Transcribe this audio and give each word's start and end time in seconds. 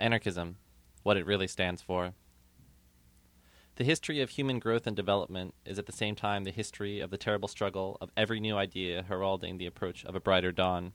Anarchism, 0.00 0.58
what 1.02 1.16
it 1.16 1.26
really 1.26 1.48
stands 1.48 1.82
for. 1.82 2.12
The 3.74 3.84
history 3.84 4.20
of 4.20 4.30
human 4.30 4.60
growth 4.60 4.86
and 4.86 4.94
development 4.94 5.54
is 5.64 5.76
at 5.76 5.86
the 5.86 5.92
same 5.92 6.14
time 6.14 6.44
the 6.44 6.52
history 6.52 7.00
of 7.00 7.10
the 7.10 7.18
terrible 7.18 7.48
struggle 7.48 7.98
of 8.00 8.12
every 8.16 8.38
new 8.38 8.56
idea 8.56 9.04
heralding 9.08 9.58
the 9.58 9.66
approach 9.66 10.04
of 10.04 10.14
a 10.14 10.20
brighter 10.20 10.52
dawn. 10.52 10.92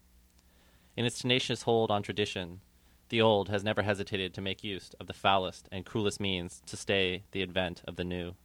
In 0.95 1.05
its 1.05 1.19
tenacious 1.19 1.63
hold 1.63 1.91
on 1.91 2.01
tradition, 2.01 2.61
the 3.09 3.21
old 3.21 3.49
has 3.49 3.61
never 3.61 3.81
hesitated 3.81 4.33
to 4.33 4.41
make 4.41 4.63
use 4.63 4.91
of 5.01 5.07
the 5.07 5.13
foulest 5.13 5.67
and 5.69 5.85
cruelest 5.85 6.21
means 6.21 6.61
to 6.65 6.77
stay 6.77 7.23
the 7.31 7.41
advent 7.41 7.81
of 7.85 7.97
the 7.97 8.05
new, 8.05 8.35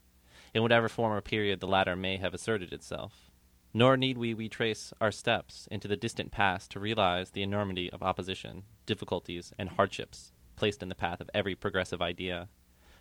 in 0.55 0.63
whatever 0.63 0.89
form 0.89 1.13
or 1.13 1.21
period 1.21 1.61
the 1.61 1.69
latter 1.69 1.95
may 1.95 2.17
have 2.17 2.35
asserted 2.35 2.73
itself. 2.73 3.31
Nor 3.73 3.97
need 3.97 4.19
we 4.19 4.35
retrace 4.35 4.93
our 5.01 5.13
steps 5.13 5.69
into 5.71 5.87
the 5.87 5.97
distant 5.97 6.33
past 6.33 6.73
to 6.73 6.81
realize 6.81 7.31
the 7.31 7.43
enormity 7.43 7.91
of 7.93 8.03
opposition, 8.03 8.65
difficulties, 8.87 9.53
and 9.57 9.69
hardships 9.69 10.33
placed 10.59 10.83
in 10.83 10.89
the 10.89 10.95
path 10.97 11.21
of 11.21 11.31
every 11.33 11.55
progressive 11.55 12.03
idea. 12.03 12.49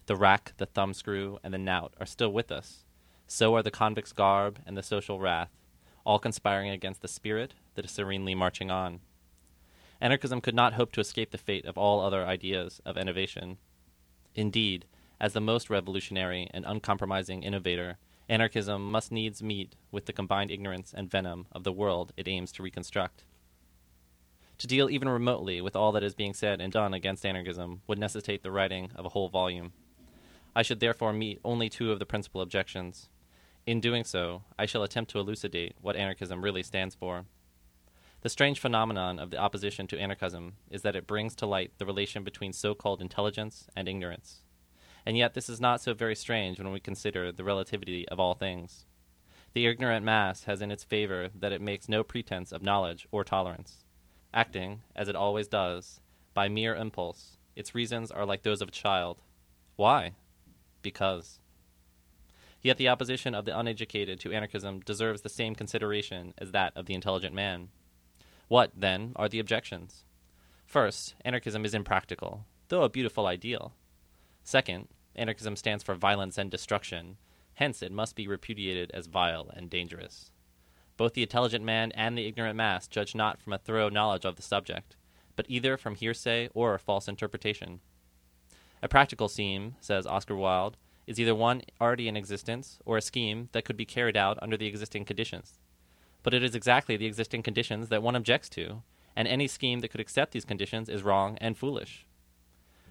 The 0.06 0.16
rack, 0.16 0.54
the 0.58 0.68
thumbscrew, 0.68 1.40
and 1.44 1.52
the 1.52 1.58
knout 1.58 1.96
are 2.00 2.06
still 2.06 2.32
with 2.32 2.52
us. 2.52 2.86
So 3.26 3.56
are 3.56 3.64
the 3.64 3.72
convict's 3.72 4.14
garb 4.14 4.60
and 4.66 4.78
the 4.78 4.84
social 4.84 5.20
wrath, 5.20 5.50
all 6.06 6.20
conspiring 6.20 6.70
against 6.70 7.02
the 7.02 7.08
spirit 7.08 7.56
that 7.74 7.84
is 7.84 7.92
serenely 7.92 8.36
marching 8.36 8.70
on. 8.70 9.00
Anarchism 10.00 10.40
could 10.40 10.54
not 10.54 10.74
hope 10.74 10.92
to 10.92 11.02
escape 11.02 11.32
the 11.32 11.38
fate 11.40 11.66
of 11.66 11.80
all 11.80 12.00
other 12.00 12.24
ideas 12.24 12.80
of 12.86 12.96
innovation. 12.96 13.58
Indeed, 14.36 14.86
as 15.20 15.34
the 15.34 15.42
most 15.42 15.70
revolutionary 15.72 16.48
and 16.54 16.64
uncompromising 16.64 17.42
innovator, 17.42 17.98
anarchism 18.30 18.92
must 18.92 19.12
needs 19.12 19.42
meet 19.42 19.76
with 19.92 20.06
the 20.06 20.14
combined 20.14 20.52
ignorance 20.52 20.94
and 20.96 21.10
venom 21.10 21.48
of 21.52 21.64
the 21.64 21.72
world 21.72 22.14
it 22.16 22.28
aims 22.28 22.52
to 22.52 22.64
reconstruct. 22.64 23.24
To 24.60 24.68
deal 24.68 24.90
even 24.90 25.08
remotely 25.08 25.62
with 25.62 25.76
all 25.76 25.92
that 25.92 26.04
is 26.04 26.16
being 26.16 26.34
said 26.34 26.62
and 26.62 26.74
done 26.74 26.94
against 26.94 27.26
anarchism 27.26 27.82
would 27.86 28.00
necessitate 28.00 28.42
the 28.42 28.52
writing 28.52 28.92
of 28.96 29.06
a 29.06 29.10
whole 29.10 29.30
volume. 29.30 29.74
I 30.56 30.64
should 30.64 30.80
therefore 30.80 31.14
meet 31.14 31.40
only 31.46 31.70
two 31.70 31.92
of 31.92 32.00
the 32.00 32.08
principal 32.08 32.42
objections. 32.42 33.10
In 33.68 33.80
doing 33.80 34.04
so, 34.04 34.44
I 34.58 34.66
shall 34.66 34.82
attempt 34.82 35.12
to 35.12 35.20
elucidate 35.20 35.76
what 35.80 35.96
anarchism 35.96 36.44
really 36.44 36.64
stands 36.64 36.96
for. 36.96 37.26
The 38.22 38.30
strange 38.30 38.60
phenomenon 38.60 39.20
of 39.20 39.30
the 39.30 39.38
opposition 39.38 39.86
to 39.88 40.00
anarchism 40.00 40.54
is 40.72 40.82
that 40.82 40.96
it 40.96 41.06
brings 41.06 41.36
to 41.36 41.46
light 41.46 41.72
the 41.78 41.86
relation 41.86 42.24
between 42.24 42.52
so 42.52 42.74
called 42.74 43.00
intelligence 43.00 43.68
and 43.76 43.88
ignorance. 43.88 44.42
And 45.06 45.16
yet, 45.16 45.36
this 45.36 45.50
is 45.50 45.62
not 45.62 45.82
so 45.82 45.94
very 45.94 46.16
strange 46.16 46.58
when 46.58 46.72
we 46.72 46.80
consider 46.80 47.32
the 47.32 47.44
relativity 47.44 48.10
of 48.10 48.20
all 48.20 48.34
things. 48.34 48.88
The 49.54 49.68
ignorant 49.68 50.04
mass 50.04 50.46
has 50.46 50.62
in 50.62 50.72
its 50.72 50.84
favor 50.84 51.30
that 51.36 51.52
it 51.52 51.62
makes 51.62 51.88
no 51.88 52.04
pretense 52.04 52.52
of 52.52 52.64
knowledge 52.64 53.08
or 53.12 53.24
tolerance. 53.24 53.86
Acting, 54.38 54.84
as 54.96 55.10
it 55.10 55.16
always 55.16 55.48
does, 55.48 56.00
by 56.36 56.48
mere 56.48 56.76
impulse, 56.76 57.40
its 57.56 57.74
reasons 57.74 58.12
are 58.12 58.24
like 58.24 58.44
those 58.44 58.62
of 58.62 58.68
a 58.68 58.72
child. 58.72 59.18
Why? 59.78 60.14
Because. 60.84 61.40
Yet 62.62 62.78
the 62.78 62.88
opposition 62.88 63.34
of 63.34 63.46
the 63.46 63.58
uneducated 63.58 64.20
to 64.20 64.32
anarchism 64.32 64.82
deserves 64.82 65.22
the 65.22 65.28
same 65.28 65.56
consideration 65.56 66.36
as 66.38 66.52
that 66.52 66.72
of 66.76 66.86
the 66.86 66.94
intelligent 66.94 67.34
man. 67.34 67.70
What, 68.48 68.74
then, 68.76 69.14
are 69.16 69.28
the 69.28 69.40
objections? 69.40 70.04
First, 70.68 71.16
anarchism 71.26 71.66
is 71.66 71.74
impractical, 71.74 72.46
though 72.68 72.84
a 72.84 72.90
beautiful 72.90 73.26
ideal. 73.26 73.74
Second, 74.44 74.88
anarchism 75.16 75.56
stands 75.56 75.84
for 75.84 75.96
violence 75.96 76.38
and 76.38 76.52
destruction, 76.52 77.18
hence, 77.56 77.82
it 77.82 77.92
must 77.92 78.16
be 78.16 78.28
repudiated 78.28 78.92
as 78.94 79.08
vile 79.08 79.50
and 79.56 79.68
dangerous. 79.68 80.30
Both 80.98 81.14
the 81.14 81.22
intelligent 81.22 81.64
man 81.64 81.92
and 81.94 82.18
the 82.18 82.26
ignorant 82.26 82.56
mass 82.56 82.88
judge 82.88 83.16
not 83.16 83.40
from 83.40 83.54
a 83.54 83.58
thorough 83.58 83.90
knowledge 83.90 84.26
of 84.26 84.36
the 84.36 84.42
subject, 84.42 84.96
but 85.36 85.46
either 85.48 85.78
from 85.78 85.96
hearsay 85.96 86.50
or 86.54 86.78
false 86.80 87.08
interpretation. 87.08 87.80
A 88.82 88.88
practical 88.88 89.28
scheme, 89.28 89.76
says 89.80 90.08
Oscar 90.08 90.36
Wilde, 90.36 90.76
is 91.06 91.20
either 91.20 91.36
one 91.36 91.62
already 91.80 92.08
in 92.08 92.18
existence 92.18 92.80
or 92.86 92.98
a 92.98 93.02
scheme 93.02 93.50
that 93.54 93.64
could 93.64 93.78
be 93.78 93.86
carried 93.86 94.18
out 94.18 94.38
under 94.42 94.58
the 94.58 94.68
existing 94.68 95.06
conditions. 95.06 95.60
But 96.24 96.34
it 96.34 96.44
is 96.44 96.56
exactly 96.56 96.98
the 96.98 97.06
existing 97.06 97.44
conditions 97.44 97.90
that 97.90 98.04
one 98.04 98.16
objects 98.16 98.50
to, 98.50 98.82
and 99.16 99.28
any 99.28 99.48
scheme 99.48 99.80
that 99.80 99.90
could 99.90 100.02
accept 100.02 100.32
these 100.32 100.46
conditions 100.46 100.90
is 100.90 101.04
wrong 101.04 101.38
and 101.40 101.58
foolish. 101.58 102.06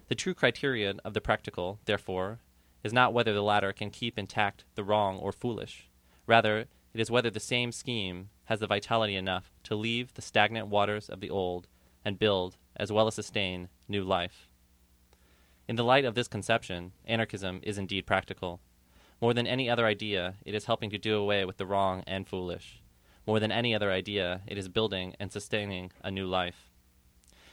The 0.07 0.15
true 0.15 0.33
criterion 0.33 0.99
of 1.05 1.13
the 1.13 1.21
practical, 1.21 1.79
therefore, 1.85 2.39
is 2.83 2.93
not 2.93 3.13
whether 3.13 3.33
the 3.33 3.43
latter 3.43 3.73
can 3.73 3.91
keep 3.91 4.17
intact 4.17 4.63
the 4.75 4.83
wrong 4.83 5.17
or 5.17 5.31
foolish. 5.31 5.89
Rather, 6.25 6.65
it 6.97 6.99
is 6.99 7.11
whether 7.11 7.29
the 7.29 7.39
same 7.39 7.71
scheme 7.71 8.29
has 8.45 8.59
the 8.59 8.65
vitality 8.65 9.15
enough 9.15 9.51
to 9.61 9.75
leave 9.75 10.15
the 10.15 10.21
stagnant 10.23 10.65
waters 10.65 11.09
of 11.09 11.19
the 11.19 11.29
old 11.29 11.67
and 12.03 12.17
build, 12.17 12.57
as 12.75 12.91
well 12.91 13.05
as 13.05 13.13
sustain, 13.13 13.69
new 13.87 14.03
life. 14.03 14.49
In 15.67 15.75
the 15.75 15.83
light 15.83 16.05
of 16.05 16.15
this 16.15 16.27
conception, 16.27 16.93
anarchism 17.05 17.59
is 17.61 17.77
indeed 17.77 18.07
practical. 18.07 18.61
More 19.21 19.35
than 19.35 19.45
any 19.45 19.69
other 19.69 19.85
idea, 19.85 20.37
it 20.43 20.55
is 20.55 20.65
helping 20.65 20.89
to 20.89 20.97
do 20.97 21.19
away 21.19 21.45
with 21.45 21.57
the 21.57 21.67
wrong 21.67 22.03
and 22.07 22.27
foolish. 22.27 22.81
More 23.27 23.39
than 23.39 23.51
any 23.51 23.75
other 23.75 23.91
idea, 23.91 24.41
it 24.47 24.57
is 24.57 24.67
building 24.67 25.13
and 25.19 25.31
sustaining 25.31 25.91
a 26.03 26.09
new 26.09 26.25
life. 26.25 26.71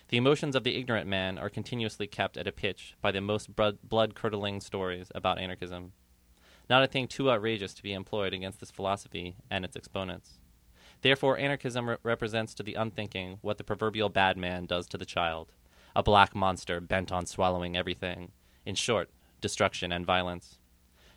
The 0.08 0.16
emotions 0.16 0.56
of 0.56 0.64
the 0.64 0.78
ignorant 0.78 1.06
man 1.06 1.36
are 1.36 1.50
continuously 1.50 2.06
kept 2.06 2.38
at 2.38 2.48
a 2.48 2.52
pitch 2.52 2.94
by 3.02 3.12
the 3.12 3.20
most 3.20 3.54
blood 3.54 4.14
curdling 4.14 4.62
stories 4.62 5.12
about 5.14 5.38
anarchism 5.38 5.92
not 6.68 6.82
a 6.82 6.86
thing 6.86 7.06
too 7.06 7.30
outrageous 7.30 7.74
to 7.74 7.82
be 7.82 7.92
employed 7.92 8.32
against 8.32 8.60
this 8.60 8.70
philosophy 8.70 9.36
and 9.50 9.64
its 9.64 9.76
exponents. 9.76 10.38
Therefore, 11.02 11.38
anarchism 11.38 11.90
re- 11.90 11.96
represents 12.02 12.54
to 12.54 12.62
the 12.62 12.74
unthinking 12.74 13.38
what 13.42 13.58
the 13.58 13.64
proverbial 13.64 14.08
bad 14.08 14.36
man 14.36 14.66
does 14.66 14.86
to 14.88 14.98
the 14.98 15.04
child 15.04 15.52
a 15.96 16.02
black 16.02 16.34
monster 16.34 16.80
bent 16.80 17.12
on 17.12 17.24
swallowing 17.26 17.76
everything. 17.76 18.32
In 18.66 18.74
short, 18.74 19.10
destruction 19.40 19.92
and 19.92 20.04
violence. 20.04 20.58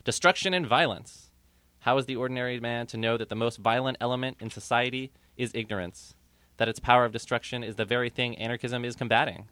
Destruction 0.04 0.54
and 0.54 0.66
violence! 0.66 1.30
How 1.80 1.98
is 1.98 2.06
the 2.06 2.16
ordinary 2.16 2.60
man 2.60 2.86
to 2.88 2.96
know 2.96 3.16
that 3.16 3.28
the 3.28 3.34
most 3.34 3.58
violent 3.58 3.96
element 4.00 4.36
in 4.40 4.50
society 4.50 5.10
is 5.36 5.50
ignorance? 5.54 6.14
That 6.58 6.68
its 6.68 6.80
power 6.80 7.04
of 7.04 7.12
destruction 7.12 7.64
is 7.64 7.76
the 7.76 7.84
very 7.84 8.10
thing 8.10 8.36
anarchism 8.38 8.84
is 8.84 8.94
combating? 8.94 9.48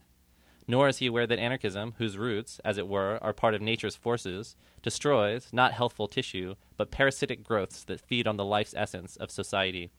Nor 0.68 0.88
is 0.88 0.98
he 0.98 1.06
aware 1.06 1.26
that 1.26 1.38
anarchism, 1.38 1.94
whose 1.98 2.18
roots, 2.18 2.60
as 2.64 2.76
it 2.76 2.88
were, 2.88 3.18
are 3.22 3.32
part 3.32 3.54
of 3.54 3.62
nature's 3.62 3.94
forces, 3.94 4.56
destroys 4.82 5.48
not 5.52 5.72
healthful 5.72 6.08
tissue, 6.08 6.56
but 6.76 6.90
parasitic 6.90 7.44
growths 7.44 7.84
that 7.84 8.00
feed 8.00 8.26
on 8.26 8.36
the 8.36 8.44
life's 8.44 8.74
essence 8.76 9.16
of 9.16 9.30
society. 9.30 9.90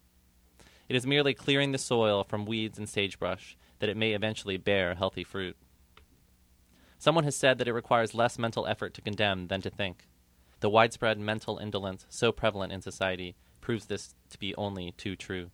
It 0.89 0.95
is 0.95 1.07
merely 1.07 1.33
clearing 1.33 1.71
the 1.71 1.77
soil 1.77 2.23
from 2.23 2.45
weeds 2.45 2.77
and 2.77 2.87
sagebrush 2.87 3.57
that 3.79 3.89
it 3.89 3.97
may 3.97 4.13
eventually 4.13 4.57
bear 4.57 4.95
healthy 4.95 5.23
fruit. 5.23 5.55
Someone 6.97 7.25
has 7.25 7.35
said 7.35 7.57
that 7.57 7.67
it 7.67 7.73
requires 7.73 8.13
less 8.13 8.39
mental 8.39 8.65
effort 8.65 8.93
to 8.95 9.01
condemn 9.01 9.47
than 9.47 9.61
to 9.61 9.69
think. 9.69 10.07
The 10.59 10.69
widespread 10.69 11.19
mental 11.19 11.59
indolence 11.59 12.05
so 12.09 12.31
prevalent 12.31 12.73
in 12.73 12.81
society 12.81 13.35
proves 13.61 13.85
this 13.85 14.15
to 14.29 14.39
be 14.39 14.55
only 14.55 14.93
too 14.97 15.15
true. 15.15 15.51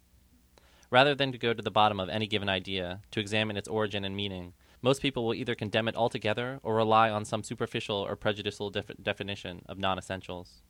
Rather 0.89 1.13
than 1.13 1.31
to 1.31 1.37
go 1.37 1.53
to 1.53 1.61
the 1.61 1.71
bottom 1.71 1.99
of 1.99 2.09
any 2.09 2.27
given 2.27 2.47
idea, 2.47 3.01
to 3.11 3.19
examine 3.19 3.57
its 3.57 3.67
origin 3.67 4.05
and 4.05 4.15
meaning, 4.15 4.53
most 4.83 5.01
people 5.01 5.25
will 5.25 5.33
either 5.33 5.55
condemn 5.55 5.87
it 5.87 5.95
altogether 5.95 6.59
or 6.61 6.75
rely 6.75 7.09
on 7.09 7.23
some 7.23 7.41
superficial 7.41 7.95
or 7.95 8.17
prejudicial 8.17 8.69
def- 8.69 8.91
definition 9.01 9.61
of 9.67 9.79
non 9.79 9.97
essentials. 9.97 10.61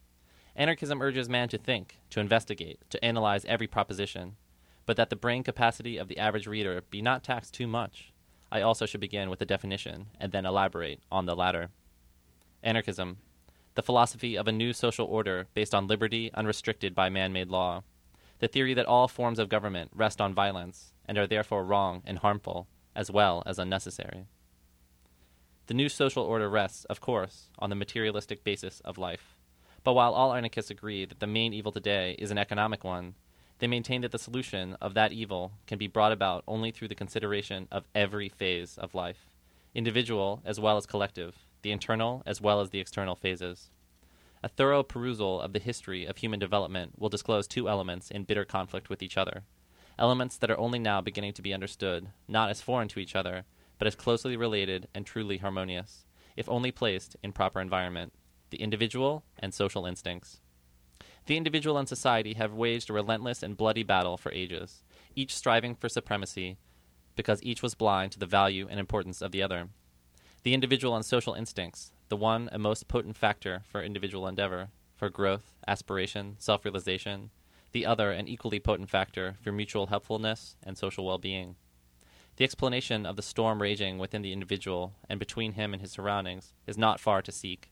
Anarchism 0.56 1.02
urges 1.02 1.28
man 1.28 1.50
to 1.50 1.58
think, 1.58 1.98
to 2.12 2.20
investigate, 2.20 2.80
to 2.92 3.04
analyze 3.04 3.44
every 3.46 3.66
proposition, 3.66 4.36
but 4.86 4.98
that 4.98 5.10
the 5.10 5.16
brain 5.16 5.42
capacity 5.42 5.98
of 5.98 6.08
the 6.08 6.20
average 6.20 6.46
reader 6.46 6.84
be 6.92 7.02
not 7.02 7.24
taxed 7.24 7.56
too 7.56 7.66
much. 7.66 8.14
I 8.52 8.62
also 8.62 8.86
should 8.86 9.02
begin 9.02 9.32
with 9.32 9.40
the 9.40 9.48
definition 9.48 10.06
and 10.20 10.32
then 10.32 10.46
elaborate 10.46 11.00
on 11.12 11.26
the 11.26 11.36
latter. 11.36 11.72
Anarchism, 12.62 13.18
the 13.74 13.82
philosophy 13.82 14.38
of 14.38 14.48
a 14.48 14.52
new 14.52 14.74
social 14.74 15.08
order 15.08 15.48
based 15.56 15.74
on 15.74 15.88
liberty 15.88 16.32
unrestricted 16.36 16.94
by 16.94 17.10
man 17.10 17.34
made 17.34 17.50
law, 17.50 17.82
the 18.38 18.48
theory 18.48 18.76
that 18.76 18.86
all 18.86 19.08
forms 19.08 19.40
of 19.40 19.50
government 19.50 19.90
rest 19.96 20.22
on 20.22 20.36
violence 20.36 20.94
and 21.08 21.18
are 21.18 21.26
therefore 21.26 21.66
wrong 21.66 22.04
and 22.06 22.20
harmful, 22.20 22.68
as 22.96 23.12
well 23.12 23.44
as 23.46 23.60
unnecessary. 23.60 24.26
The 25.68 25.74
new 25.74 25.88
social 25.88 26.24
order 26.24 26.50
rests, 26.50 26.84
of 26.86 27.00
course, 27.00 27.48
on 27.58 27.70
the 27.70 27.76
materialistic 27.76 28.44
basis 28.44 28.82
of 28.82 28.98
life. 28.98 29.38
But 29.84 29.94
while 29.94 30.14
all 30.14 30.34
anarchists 30.34 30.72
agree 30.72 31.06
that 31.06 31.20
the 31.20 31.28
main 31.28 31.54
evil 31.54 31.72
today 31.72 32.16
is 32.20 32.32
an 32.32 32.38
economic 32.38 32.84
one, 32.84 33.16
they 33.60 33.68
maintain 33.68 34.02
that 34.02 34.12
the 34.12 34.20
solution 34.20 34.76
of 34.82 34.94
that 34.94 35.14
evil 35.14 35.54
can 35.68 35.78
be 35.78 35.88
brought 35.88 36.12
about 36.12 36.44
only 36.48 36.72
through 36.72 36.90
the 36.90 36.96
consideration 36.96 37.68
of 37.72 37.88
every 37.96 38.28
phase 38.28 38.78
of 38.78 38.94
life, 38.94 39.30
individual 39.74 40.42
as 40.44 40.60
well 40.60 40.76
as 40.76 40.86
collective, 40.86 41.38
the 41.62 41.72
internal 41.72 42.24
as 42.26 42.42
well 42.42 42.60
as 42.60 42.72
the 42.72 42.80
external 42.80 43.16
phases. 43.16 43.70
A 44.44 44.50
thorough 44.50 44.84
perusal 44.84 45.40
of 45.40 45.54
the 45.54 45.60
history 45.60 46.06
of 46.06 46.18
human 46.18 46.40
development 46.40 47.00
will 47.00 47.08
disclose 47.08 47.48
two 47.48 47.70
elements 47.70 48.12
in 48.12 48.26
bitter 48.26 48.44
conflict 48.44 48.90
with 48.90 49.02
each 49.02 49.16
other 49.16 49.44
elements 49.98 50.38
that 50.38 50.52
are 50.52 50.60
only 50.60 50.80
now 50.80 51.02
beginning 51.02 51.34
to 51.34 51.42
be 51.42 51.54
understood, 51.54 52.08
not 52.28 52.50
as 52.50 52.62
foreign 52.62 52.88
to 52.90 53.00
each 53.00 53.16
other, 53.16 53.46
but 53.78 53.88
as 53.88 53.96
closely 53.96 54.36
related 54.38 54.88
and 54.94 55.06
truly 55.06 55.38
harmonious, 55.38 56.06
if 56.36 56.50
only 56.50 56.72
placed 56.72 57.16
in 57.24 57.32
proper 57.32 57.60
environment 57.60 58.14
the 58.50 58.62
individual 58.62 59.24
and 59.40 59.52
social 59.52 59.86
instincts. 59.86 60.40
The 61.26 61.38
individual 61.38 61.78
and 61.78 61.90
society 61.90 62.34
have 62.34 62.54
waged 62.54 62.90
a 62.90 62.94
relentless 62.94 63.42
and 63.42 63.58
bloody 63.58 63.82
battle 63.82 64.16
for 64.16 64.32
ages, 64.32 64.84
each 65.16 65.36
striving 65.36 65.74
for 65.74 65.90
supremacy 65.90 66.58
because 67.16 67.42
each 67.44 67.62
was 67.62 67.76
blind 67.76 68.12
to 68.12 68.20
the 68.20 68.26
value 68.26 68.68
and 68.70 68.80
importance 68.80 69.22
of 69.22 69.32
the 69.32 69.42
other. 69.42 69.70
The 70.44 70.54
individual 70.54 70.96
and 70.96 71.06
social 71.06 71.34
instincts, 71.34 71.92
the 72.10 72.18
one 72.18 72.50
a 72.52 72.60
most 72.60 72.88
potent 72.88 73.18
factor 73.18 73.64
for 73.66 73.82
individual 73.82 74.28
endeavor, 74.28 74.70
for 74.96 75.10
growth, 75.10 75.54
aspiration, 75.68 76.36
self 76.40 76.66
realization, 76.66 77.30
the 77.74 77.86
other 77.86 78.12
an 78.12 78.28
equally 78.28 78.60
potent 78.60 78.90
factor 78.90 79.36
for 79.42 79.52
mutual 79.52 79.88
helpfulness 79.88 80.56
and 80.64 80.78
social 80.78 81.06
well 81.06 81.18
being. 81.18 81.56
The 82.38 82.44
explanation 82.44 83.06
of 83.06 83.16
the 83.16 83.22
storm 83.22 83.62
raging 83.62 83.98
within 83.98 84.22
the 84.22 84.34
individual 84.34 84.94
and 85.10 85.20
between 85.20 85.54
him 85.54 85.74
and 85.74 85.82
his 85.82 85.92
surroundings 85.92 86.54
is 86.66 86.78
not 86.78 87.00
far 87.00 87.22
to 87.22 87.32
seek. 87.32 87.70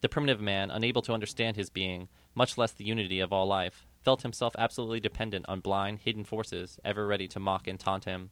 The 0.00 0.08
primitive 0.08 0.40
man, 0.40 0.70
unable 0.70 1.02
to 1.02 1.12
understand 1.12 1.56
his 1.56 1.70
being, 1.70 2.08
much 2.34 2.58
less 2.58 2.72
the 2.72 2.84
unity 2.84 3.20
of 3.20 3.32
all 3.32 3.46
life, 3.46 3.86
felt 4.02 4.22
himself 4.22 4.54
absolutely 4.58 5.00
dependent 5.00 5.46
on 5.48 5.60
blind, 5.60 6.00
hidden 6.00 6.24
forces 6.24 6.78
ever 6.84 7.06
ready 7.06 7.28
to 7.28 7.40
mock 7.40 7.66
and 7.66 7.78
taunt 7.78 8.04
him. 8.04 8.30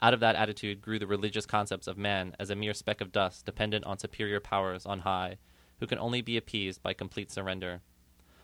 Out 0.00 0.14
of 0.14 0.20
that 0.20 0.36
attitude 0.36 0.80
grew 0.80 0.98
the 0.98 1.06
religious 1.06 1.44
concepts 1.44 1.86
of 1.86 1.98
man 1.98 2.34
as 2.38 2.48
a 2.48 2.56
mere 2.56 2.72
speck 2.72 3.00
of 3.00 3.12
dust 3.12 3.44
dependent 3.44 3.84
on 3.84 3.98
superior 3.98 4.40
powers 4.40 4.86
on 4.86 5.00
high, 5.00 5.36
who 5.78 5.86
can 5.86 5.98
only 5.98 6.22
be 6.22 6.36
appeased 6.36 6.82
by 6.82 6.94
complete 6.94 7.30
surrender. 7.30 7.82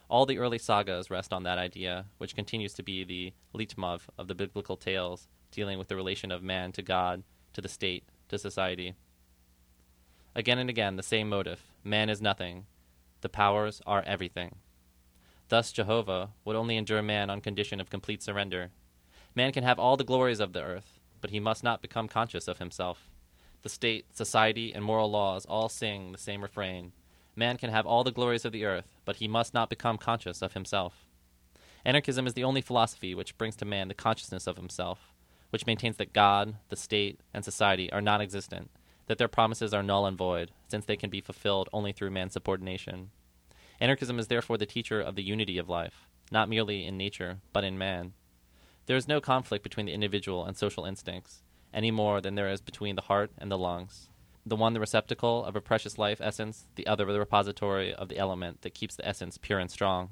All 0.08 0.24
the 0.24 0.38
early 0.38 0.58
sagas 0.58 1.10
rest 1.10 1.32
on 1.32 1.42
that 1.42 1.58
idea, 1.58 2.06
which 2.18 2.36
continues 2.36 2.72
to 2.74 2.82
be 2.82 3.02
the 3.02 3.32
leitmotif 3.52 4.08
of 4.16 4.28
the 4.28 4.34
biblical 4.34 4.76
tales 4.76 5.26
dealing 5.50 5.78
with 5.78 5.88
the 5.88 5.96
relation 5.96 6.30
of 6.30 6.42
man 6.42 6.70
to 6.72 6.82
God, 6.82 7.24
to 7.54 7.60
the 7.60 7.68
state, 7.68 8.04
to 8.28 8.38
society. 8.38 8.94
Again 10.34 10.58
and 10.58 10.70
again, 10.70 10.96
the 10.96 11.02
same 11.02 11.28
motive 11.28 11.62
man 11.82 12.08
is 12.08 12.20
nothing, 12.20 12.66
the 13.20 13.28
powers 13.28 13.80
are 13.86 14.04
everything. 14.06 14.56
Thus, 15.48 15.72
Jehovah 15.72 16.30
would 16.44 16.56
only 16.56 16.76
endure 16.76 17.02
man 17.02 17.30
on 17.30 17.40
condition 17.40 17.80
of 17.80 17.90
complete 17.90 18.22
surrender. 18.22 18.70
Man 19.34 19.52
can 19.52 19.64
have 19.64 19.78
all 19.78 19.96
the 19.96 20.04
glories 20.04 20.40
of 20.40 20.52
the 20.52 20.62
earth, 20.62 21.00
but 21.20 21.30
he 21.30 21.40
must 21.40 21.64
not 21.64 21.82
become 21.82 22.08
conscious 22.08 22.46
of 22.48 22.58
himself. 22.58 23.10
The 23.62 23.68
state, 23.68 24.06
society, 24.14 24.72
and 24.72 24.84
moral 24.84 25.10
laws 25.10 25.46
all 25.46 25.68
sing 25.68 26.12
the 26.12 26.18
same 26.18 26.42
refrain 26.42 26.92
Man 27.38 27.58
can 27.58 27.68
have 27.70 27.86
all 27.86 28.02
the 28.02 28.10
glories 28.10 28.46
of 28.46 28.52
the 28.52 28.64
earth, 28.64 28.96
but 29.04 29.16
he 29.16 29.28
must 29.28 29.52
not 29.52 29.68
become 29.68 29.98
conscious 29.98 30.40
of 30.40 30.54
himself. 30.54 31.04
Anarchism 31.84 32.26
is 32.26 32.32
the 32.32 32.42
only 32.42 32.62
philosophy 32.62 33.14
which 33.14 33.36
brings 33.36 33.54
to 33.56 33.66
man 33.66 33.88
the 33.88 33.94
consciousness 33.94 34.46
of 34.46 34.56
himself, 34.56 35.12
which 35.50 35.66
maintains 35.66 35.98
that 35.98 36.14
God, 36.14 36.56
the 36.70 36.76
state, 36.76 37.20
and 37.34 37.44
society 37.44 37.92
are 37.92 38.00
non 38.00 38.22
existent, 38.22 38.70
that 39.06 39.18
their 39.18 39.28
promises 39.28 39.74
are 39.74 39.82
null 39.82 40.06
and 40.06 40.16
void, 40.16 40.50
since 40.66 40.86
they 40.86 40.96
can 40.96 41.10
be 41.10 41.20
fulfilled 41.20 41.68
only 41.74 41.92
through 41.92 42.10
man's 42.10 42.32
subordination. 42.32 43.10
Anarchism 43.80 44.18
is 44.18 44.28
therefore 44.28 44.56
the 44.56 44.64
teacher 44.64 45.00
of 45.00 45.14
the 45.14 45.22
unity 45.22 45.58
of 45.58 45.68
life, 45.68 46.08
not 46.32 46.48
merely 46.48 46.86
in 46.86 46.96
nature, 46.96 47.38
but 47.52 47.64
in 47.64 47.76
man. 47.76 48.14
There 48.86 48.96
is 48.96 49.06
no 49.06 49.20
conflict 49.20 49.62
between 49.62 49.86
the 49.86 49.92
individual 49.92 50.46
and 50.46 50.56
social 50.56 50.86
instincts, 50.86 51.42
any 51.74 51.90
more 51.90 52.22
than 52.22 52.34
there 52.34 52.48
is 52.48 52.62
between 52.62 52.96
the 52.96 53.02
heart 53.02 53.30
and 53.36 53.50
the 53.50 53.58
lungs. 53.58 54.08
The 54.48 54.54
one 54.54 54.74
the 54.74 54.80
receptacle 54.80 55.44
of 55.44 55.56
a 55.56 55.60
precious 55.60 55.98
life 55.98 56.20
essence, 56.20 56.68
the 56.76 56.86
other 56.86 57.04
the 57.04 57.18
repository 57.18 57.92
of 57.92 58.08
the 58.08 58.16
element 58.16 58.62
that 58.62 58.74
keeps 58.74 58.94
the 58.94 59.06
essence 59.06 59.38
pure 59.38 59.58
and 59.58 59.68
strong. 59.68 60.10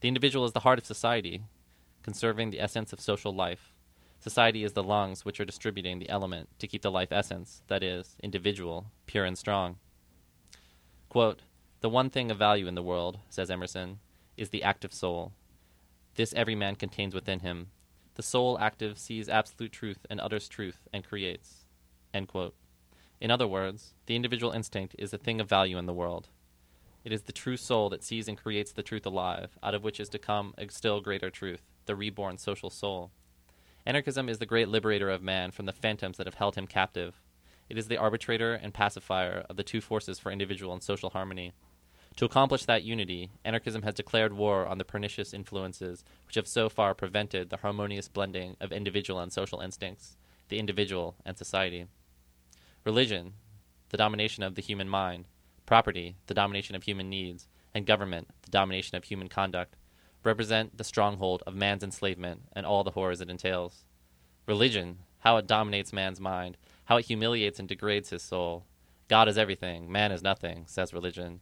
The 0.00 0.08
individual 0.08 0.44
is 0.44 0.52
the 0.52 0.60
heart 0.60 0.78
of 0.78 0.84
society, 0.84 1.44
conserving 2.02 2.50
the 2.50 2.60
essence 2.60 2.92
of 2.92 3.00
social 3.00 3.34
life. 3.34 3.72
Society 4.20 4.64
is 4.64 4.74
the 4.74 4.82
lungs 4.82 5.24
which 5.24 5.40
are 5.40 5.46
distributing 5.46 5.98
the 5.98 6.10
element 6.10 6.50
to 6.58 6.66
keep 6.66 6.82
the 6.82 6.90
life 6.90 7.10
essence, 7.10 7.62
that 7.68 7.82
is, 7.82 8.16
individual, 8.22 8.86
pure 9.06 9.24
and 9.24 9.38
strong. 9.38 9.76
Quote, 11.08 11.40
the 11.80 11.88
one 11.88 12.10
thing 12.10 12.30
of 12.30 12.36
value 12.36 12.66
in 12.66 12.74
the 12.74 12.82
world, 12.82 13.18
says 13.30 13.50
Emerson, 13.50 13.98
is 14.36 14.50
the 14.50 14.62
active 14.62 14.92
soul. 14.92 15.32
This 16.16 16.34
every 16.34 16.54
man 16.54 16.76
contains 16.76 17.14
within 17.14 17.40
him. 17.40 17.68
The 18.16 18.22
soul 18.22 18.58
active 18.58 18.98
sees 18.98 19.28
absolute 19.28 19.72
truth 19.72 20.04
and 20.10 20.20
utters 20.20 20.48
truth 20.48 20.86
and 20.92 21.02
creates. 21.02 21.66
In 23.24 23.30
other 23.30 23.46
words, 23.46 23.94
the 24.04 24.16
individual 24.16 24.52
instinct 24.52 24.94
is 24.98 25.14
a 25.14 25.16
thing 25.16 25.40
of 25.40 25.48
value 25.48 25.78
in 25.78 25.86
the 25.86 25.94
world. 25.94 26.28
It 27.04 27.10
is 27.10 27.22
the 27.22 27.32
true 27.32 27.56
soul 27.56 27.88
that 27.88 28.04
sees 28.04 28.28
and 28.28 28.36
creates 28.36 28.70
the 28.70 28.82
truth 28.82 29.06
alive, 29.06 29.56
out 29.62 29.72
of 29.72 29.82
which 29.82 29.98
is 29.98 30.10
to 30.10 30.18
come 30.18 30.52
a 30.58 30.68
still 30.68 31.00
greater 31.00 31.30
truth, 31.30 31.62
the 31.86 31.96
reborn 31.96 32.36
social 32.36 32.68
soul. 32.68 33.12
Anarchism 33.86 34.28
is 34.28 34.40
the 34.40 34.44
great 34.44 34.68
liberator 34.68 35.08
of 35.08 35.22
man 35.22 35.52
from 35.52 35.64
the 35.64 35.72
phantoms 35.72 36.18
that 36.18 36.26
have 36.26 36.34
held 36.34 36.54
him 36.54 36.66
captive. 36.66 37.22
It 37.70 37.78
is 37.78 37.88
the 37.88 37.96
arbitrator 37.96 38.52
and 38.52 38.74
pacifier 38.74 39.46
of 39.48 39.56
the 39.56 39.64
two 39.64 39.80
forces 39.80 40.18
for 40.18 40.30
individual 40.30 40.74
and 40.74 40.82
social 40.82 41.08
harmony. 41.08 41.54
To 42.16 42.26
accomplish 42.26 42.66
that 42.66 42.84
unity, 42.84 43.30
anarchism 43.42 43.84
has 43.84 43.94
declared 43.94 44.34
war 44.34 44.66
on 44.66 44.76
the 44.76 44.84
pernicious 44.84 45.32
influences 45.32 46.04
which 46.26 46.34
have 46.34 46.46
so 46.46 46.68
far 46.68 46.92
prevented 46.92 47.48
the 47.48 47.56
harmonious 47.56 48.06
blending 48.06 48.58
of 48.60 48.70
individual 48.70 49.18
and 49.18 49.32
social 49.32 49.62
instincts, 49.62 50.18
the 50.50 50.58
individual 50.58 51.14
and 51.24 51.38
society. 51.38 51.86
Religion, 52.84 53.32
the 53.88 53.96
domination 53.96 54.42
of 54.42 54.56
the 54.56 54.62
human 54.62 54.88
mind, 54.88 55.24
property, 55.64 56.16
the 56.26 56.34
domination 56.34 56.76
of 56.76 56.82
human 56.82 57.08
needs, 57.08 57.48
and 57.74 57.86
government, 57.86 58.28
the 58.42 58.50
domination 58.50 58.94
of 58.94 59.04
human 59.04 59.28
conduct, 59.28 59.76
represent 60.22 60.76
the 60.76 60.84
stronghold 60.84 61.42
of 61.46 61.54
man's 61.54 61.82
enslavement 61.82 62.42
and 62.52 62.66
all 62.66 62.84
the 62.84 62.90
horrors 62.90 63.22
it 63.22 63.30
entails. 63.30 63.84
Religion, 64.46 64.98
how 65.20 65.38
it 65.38 65.46
dominates 65.46 65.94
man's 65.94 66.20
mind, 66.20 66.58
how 66.84 66.98
it 66.98 67.06
humiliates 67.06 67.58
and 67.58 67.66
degrades 67.66 68.10
his 68.10 68.22
soul. 68.22 68.66
God 69.08 69.28
is 69.28 69.38
everything, 69.38 69.90
man 69.90 70.12
is 70.12 70.22
nothing, 70.22 70.64
says 70.66 70.92
religion. 70.92 71.40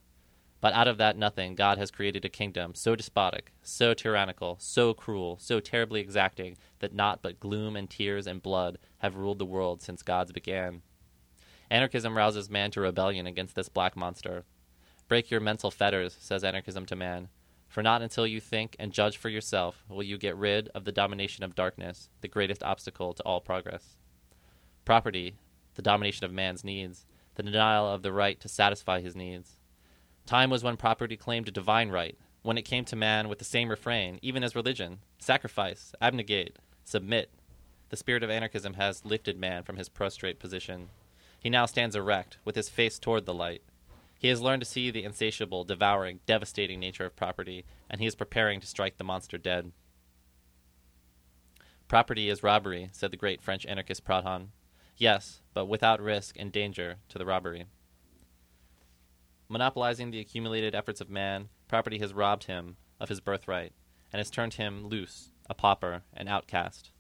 But 0.61 0.75
out 0.75 0.87
of 0.87 0.99
that 0.99 1.19
nothing, 1.19 1.57
God 1.57 1.77
has 1.79 1.91
created 1.91 2.25
a 2.25 2.29
kingdom 2.29 2.77
so 2.77 2.95
despotic, 2.95 3.51
so 3.63 3.95
tyrannical, 3.95 4.59
so 4.61 4.95
cruel, 4.95 5.39
so 5.41 5.59
terribly 5.59 6.01
exacting, 6.01 6.57
that 6.79 6.95
naught 6.95 7.19
but 7.21 7.41
gloom 7.41 7.75
and 7.75 7.91
tears 7.91 8.29
and 8.29 8.41
blood 8.41 8.79
have 8.99 9.17
ruled 9.17 9.41
the 9.41 9.45
world 9.45 9.83
since 9.83 10.05
gods 10.05 10.31
began. 10.31 10.83
Anarchism 11.73 12.19
rouses 12.19 12.51
man 12.51 12.71
to 12.73 12.83
rebellion 12.83 13.27
against 13.27 13.55
this 13.55 13.71
black 13.71 13.97
monster. 13.97 14.45
Break 15.09 15.31
your 15.31 15.41
mental 15.41 15.71
fetters, 15.71 16.15
says 16.21 16.45
anarchism 16.45 16.85
to 16.85 16.95
man. 16.95 17.29
For 17.67 17.83
not 17.83 18.03
until 18.03 18.27
you 18.27 18.41
think 18.41 18.77
and 18.79 18.93
judge 18.93 19.17
for 19.17 19.31
yourself 19.31 19.83
will 19.89 20.03
you 20.03 20.19
get 20.19 20.37
rid 20.37 20.69
of 20.75 20.85
the 20.85 20.93
domination 20.93 21.45
of 21.45 21.55
darkness, 21.55 22.11
the 22.21 22.29
greatest 22.29 22.63
obstacle 22.63 23.15
to 23.15 23.23
all 23.23 23.41
progress. 23.41 23.97
Property, 24.85 25.37
the 25.75 25.81
domination 25.81 26.27
of 26.27 26.31
man's 26.31 26.63
needs, 26.63 27.07
the 27.37 27.43
denial 27.43 27.89
of 27.89 28.03
the 28.03 28.13
right 28.13 28.39
to 28.41 28.51
satisfy 28.51 29.01
his 29.01 29.17
needs. 29.17 29.57
Time 30.27 30.51
was 30.51 30.63
when 30.63 30.77
property 30.77 31.17
claimed 31.17 31.49
a 31.49 31.53
divine 31.53 31.89
right, 31.89 32.19
when 32.43 32.59
it 32.59 32.67
came 32.67 32.85
to 32.85 32.97
man 32.97 33.31
with 33.31 33.39
the 33.39 33.47
same 33.47 33.71
refrain, 33.71 34.19
even 34.21 34.45
as 34.45 34.55
religion 34.55 34.99
sacrifice, 35.19 35.95
abnegate, 36.03 36.59
submit. 36.85 37.31
The 37.89 37.97
spirit 37.97 38.23
of 38.23 38.29
anarchism 38.29 38.75
has 38.75 39.07
lifted 39.07 39.39
man 39.39 39.63
from 39.63 39.79
his 39.79 39.89
prostrate 39.89 40.39
position. 40.39 40.91
He 41.43 41.51
now 41.51 41.67
stands 41.67 41.97
erect, 41.97 42.39
with 42.45 42.55
his 42.55 42.69
face 42.69 43.01
toward 43.01 43.27
the 43.27 43.35
light. 43.35 43.63
He 44.17 44.29
has 44.29 44.41
learned 44.41 44.63
to 44.63 44.69
see 44.69 44.93
the 44.93 45.03
insatiable, 45.03 45.65
devouring, 45.65 46.21
devastating 46.25 46.79
nature 46.79 47.05
of 47.05 47.17
property, 47.17 47.65
and 47.91 48.01
he 48.01 48.07
is 48.07 48.15
preparing 48.15 48.61
to 48.61 48.67
strike 48.69 48.97
the 48.97 49.03
monster 49.03 49.39
dead. 49.39 49.73
Property 51.89 52.29
is 52.29 52.45
robbery, 52.45 52.91
said 52.93 53.11
the 53.11 53.17
great 53.17 53.43
French 53.43 53.67
anarchist 53.67 54.05
Proudhon. 54.05 54.51
Yes, 54.97 55.41
but 55.53 55.67
without 55.67 56.01
risk 56.01 56.37
and 56.39 56.53
danger 56.53 56.99
to 57.09 57.19
the 57.19 57.27
robbery. 57.27 57.65
Monopolizing 59.49 60.13
the 60.13 60.21
accumulated 60.21 60.77
efforts 60.77 61.01
of 61.01 61.11
man, 61.11 61.49
property 61.67 61.99
has 61.99 62.15
robbed 62.15 62.45
him 62.45 62.77
of 63.01 63.09
his 63.09 63.21
birthright, 63.21 63.73
and 64.13 64.21
has 64.21 64.31
turned 64.31 64.55
him 64.55 64.87
loose, 64.87 65.33
a 65.51 65.55
pauper, 65.55 66.03
an 66.15 66.29
outcast. 66.29 66.93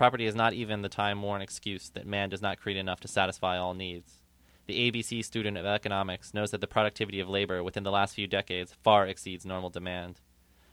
Property 0.00 0.24
is 0.24 0.34
not 0.34 0.54
even 0.54 0.80
the 0.80 0.88
time 0.88 1.20
worn 1.20 1.42
excuse 1.42 1.90
that 1.90 2.06
man 2.06 2.30
does 2.30 2.40
not 2.40 2.58
create 2.58 2.78
enough 2.78 3.00
to 3.00 3.06
satisfy 3.06 3.58
all 3.58 3.74
needs. 3.74 4.22
The 4.66 4.90
ABC 4.90 5.22
student 5.22 5.58
of 5.58 5.66
economics 5.66 6.32
knows 6.32 6.52
that 6.52 6.62
the 6.62 6.66
productivity 6.66 7.20
of 7.20 7.28
labor 7.28 7.62
within 7.62 7.82
the 7.82 7.90
last 7.90 8.14
few 8.14 8.26
decades 8.26 8.74
far 8.82 9.06
exceeds 9.06 9.44
normal 9.44 9.68
demand. 9.68 10.20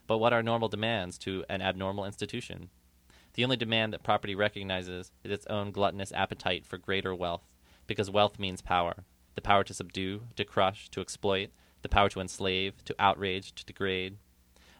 But 0.06 0.16
what 0.16 0.32
are 0.32 0.42
normal 0.42 0.70
demands 0.70 1.18
to 1.18 1.44
an 1.50 1.60
abnormal 1.60 2.06
institution? 2.06 2.70
The 3.34 3.44
only 3.44 3.58
demand 3.58 3.92
that 3.92 4.02
property 4.02 4.34
recognizes 4.34 5.12
is 5.22 5.30
its 5.30 5.46
own 5.48 5.72
gluttonous 5.72 6.10
appetite 6.12 6.64
for 6.64 6.78
greater 6.78 7.14
wealth, 7.14 7.44
because 7.86 8.08
wealth 8.08 8.38
means 8.38 8.62
power 8.62 9.04
the 9.34 9.42
power 9.42 9.62
to 9.62 9.74
subdue, 9.74 10.22
to 10.36 10.44
crush, 10.46 10.88
to 10.88 11.02
exploit, 11.02 11.50
the 11.82 11.90
power 11.90 12.08
to 12.08 12.20
enslave, 12.20 12.82
to 12.86 12.96
outrage, 12.98 13.54
to 13.56 13.66
degrade. 13.66 14.16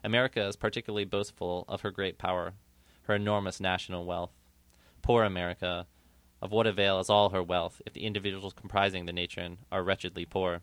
America 0.03 0.43
is 0.47 0.55
particularly 0.55 1.05
boastful 1.05 1.65
of 1.67 1.81
her 1.81 1.91
great 1.91 2.17
power, 2.17 2.53
her 3.03 3.13
enormous 3.13 3.59
national 3.59 4.05
wealth. 4.05 4.31
Poor 5.01 5.23
America, 5.23 5.87
of 6.41 6.51
what 6.51 6.67
avail 6.67 6.99
is 6.99 7.09
all 7.09 7.29
her 7.29 7.43
wealth 7.43 7.81
if 7.85 7.93
the 7.93 8.05
individuals 8.05 8.53
comprising 8.53 9.05
the 9.05 9.13
nation 9.13 9.59
are 9.71 9.83
wretchedly 9.83 10.25
poor? 10.25 10.61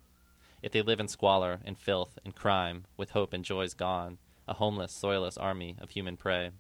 If 0.62 0.72
they 0.72 0.82
live 0.82 1.00
in 1.00 1.08
squalor, 1.08 1.60
in 1.64 1.74
filth, 1.74 2.18
in 2.24 2.32
crime, 2.32 2.86
with 2.96 3.10
hope 3.10 3.32
and 3.32 3.44
joys 3.44 3.74
gone, 3.74 4.18
a 4.48 4.54
homeless, 4.54 4.92
soilless 4.92 5.36
army 5.40 5.76
of 5.80 5.90
human 5.90 6.16
prey. 6.16 6.50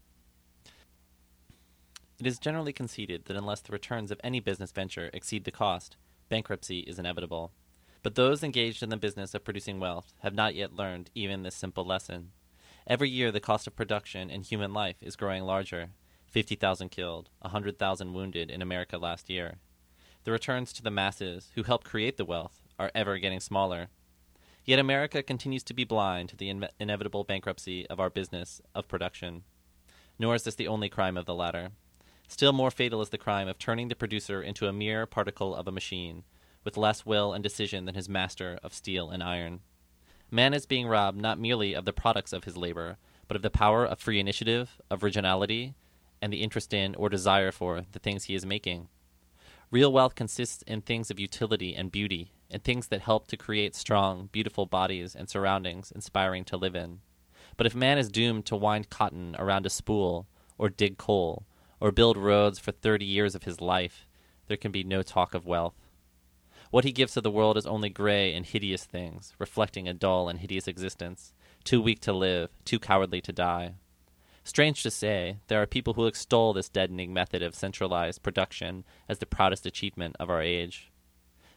It 2.18 2.26
is 2.26 2.38
generally 2.38 2.72
conceded 2.72 3.26
that 3.26 3.36
unless 3.36 3.60
the 3.60 3.72
returns 3.72 4.10
of 4.10 4.20
any 4.24 4.40
business 4.40 4.72
venture 4.72 5.10
exceed 5.12 5.44
the 5.44 5.50
cost, 5.50 5.96
bankruptcy 6.28 6.80
is 6.80 6.98
inevitable. 6.98 7.52
But 8.02 8.14
those 8.14 8.42
engaged 8.42 8.82
in 8.82 8.88
the 8.88 8.96
business 8.96 9.34
of 9.34 9.44
producing 9.44 9.80
wealth 9.80 10.14
have 10.20 10.34
not 10.34 10.54
yet 10.54 10.72
learned 10.72 11.10
even 11.14 11.42
this 11.42 11.54
simple 11.54 11.84
lesson. 11.84 12.30
Every 12.86 13.10
year, 13.10 13.32
the 13.32 13.40
cost 13.40 13.66
of 13.66 13.76
production 13.76 14.30
in 14.30 14.42
human 14.42 14.72
life 14.72 15.02
is 15.02 15.16
growing 15.16 15.42
larger, 15.42 15.90
50,000 16.36 16.90
killed, 16.90 17.30
100,000 17.40 18.12
wounded 18.12 18.50
in 18.50 18.60
America 18.60 18.98
last 18.98 19.30
year. 19.30 19.54
The 20.24 20.32
returns 20.32 20.70
to 20.74 20.82
the 20.82 20.90
masses 20.90 21.48
who 21.54 21.62
helped 21.62 21.86
create 21.86 22.18
the 22.18 22.26
wealth 22.26 22.60
are 22.78 22.90
ever 22.94 23.16
getting 23.16 23.40
smaller. 23.40 23.86
Yet 24.62 24.78
America 24.78 25.22
continues 25.22 25.62
to 25.62 25.72
be 25.72 25.84
blind 25.84 26.28
to 26.28 26.36
the 26.36 26.50
in- 26.50 26.68
inevitable 26.78 27.24
bankruptcy 27.24 27.86
of 27.88 27.98
our 27.98 28.10
business 28.10 28.60
of 28.74 28.86
production. 28.86 29.44
Nor 30.18 30.34
is 30.34 30.42
this 30.42 30.56
the 30.56 30.68
only 30.68 30.90
crime 30.90 31.16
of 31.16 31.24
the 31.24 31.32
latter. 31.32 31.70
Still 32.28 32.52
more 32.52 32.70
fatal 32.70 33.00
is 33.00 33.08
the 33.08 33.16
crime 33.16 33.48
of 33.48 33.58
turning 33.58 33.88
the 33.88 33.96
producer 33.96 34.42
into 34.42 34.68
a 34.68 34.74
mere 34.74 35.06
particle 35.06 35.54
of 35.54 35.66
a 35.66 35.72
machine, 35.72 36.22
with 36.64 36.76
less 36.76 37.06
will 37.06 37.32
and 37.32 37.42
decision 37.42 37.86
than 37.86 37.94
his 37.94 38.10
master 38.10 38.58
of 38.62 38.74
steel 38.74 39.08
and 39.08 39.22
iron. 39.22 39.60
Man 40.30 40.52
is 40.52 40.66
being 40.66 40.86
robbed 40.86 41.16
not 41.16 41.40
merely 41.40 41.72
of 41.72 41.86
the 41.86 41.94
products 41.94 42.34
of 42.34 42.44
his 42.44 42.58
labor, 42.58 42.98
but 43.26 43.36
of 43.36 43.42
the 43.42 43.48
power 43.48 43.86
of 43.86 43.98
free 43.98 44.20
initiative, 44.20 44.82
of 44.90 45.02
originality, 45.02 45.72
and 46.20 46.32
the 46.32 46.42
interest 46.42 46.72
in 46.72 46.94
or 46.94 47.08
desire 47.08 47.52
for 47.52 47.82
the 47.92 47.98
things 47.98 48.24
he 48.24 48.34
is 48.34 48.46
making. 48.46 48.88
Real 49.70 49.92
wealth 49.92 50.14
consists 50.14 50.62
in 50.62 50.80
things 50.80 51.10
of 51.10 51.18
utility 51.18 51.74
and 51.74 51.90
beauty, 51.90 52.32
and 52.50 52.62
things 52.62 52.86
that 52.88 53.00
help 53.00 53.26
to 53.26 53.36
create 53.36 53.74
strong, 53.74 54.28
beautiful 54.30 54.66
bodies 54.66 55.16
and 55.16 55.28
surroundings 55.28 55.90
inspiring 55.90 56.44
to 56.44 56.56
live 56.56 56.76
in. 56.76 57.00
But 57.56 57.66
if 57.66 57.74
man 57.74 57.98
is 57.98 58.10
doomed 58.10 58.46
to 58.46 58.56
wind 58.56 58.90
cotton 58.90 59.34
around 59.38 59.66
a 59.66 59.70
spool, 59.70 60.26
or 60.58 60.68
dig 60.68 60.98
coal, 60.98 61.46
or 61.80 61.90
build 61.90 62.16
roads 62.16 62.58
for 62.58 62.72
thirty 62.72 63.04
years 63.04 63.34
of 63.34 63.42
his 63.42 63.60
life, 63.60 64.06
there 64.46 64.56
can 64.56 64.70
be 64.70 64.84
no 64.84 65.02
talk 65.02 65.34
of 65.34 65.46
wealth. 65.46 65.74
What 66.70 66.84
he 66.84 66.92
gives 66.92 67.14
to 67.14 67.20
the 67.20 67.30
world 67.30 67.56
is 67.56 67.66
only 67.66 67.88
gray 67.88 68.34
and 68.34 68.44
hideous 68.44 68.84
things, 68.84 69.34
reflecting 69.38 69.88
a 69.88 69.94
dull 69.94 70.28
and 70.28 70.38
hideous 70.38 70.68
existence, 70.68 71.32
too 71.64 71.80
weak 71.80 72.00
to 72.00 72.12
live, 72.12 72.50
too 72.64 72.78
cowardly 72.78 73.20
to 73.22 73.32
die. 73.32 73.74
Strange 74.46 74.84
to 74.84 74.92
say, 74.92 75.38
there 75.48 75.60
are 75.60 75.66
people 75.66 75.94
who 75.94 76.06
extol 76.06 76.52
this 76.52 76.68
deadening 76.68 77.12
method 77.12 77.42
of 77.42 77.52
centralized 77.52 78.22
production 78.22 78.84
as 79.08 79.18
the 79.18 79.26
proudest 79.26 79.66
achievement 79.66 80.14
of 80.20 80.30
our 80.30 80.40
age. 80.40 80.92